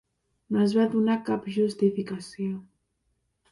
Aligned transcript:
No 0.55 0.63
es 0.67 0.73
va 0.77 0.85
donar 0.93 1.17
cap 1.29 1.45
justificació. 1.59 2.51